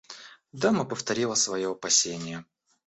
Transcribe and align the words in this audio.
Дама 0.51 0.83
повторила 0.85 1.35
свое 1.35 1.69
опасение. 1.69 2.43